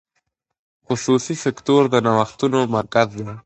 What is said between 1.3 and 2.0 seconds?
سکتور د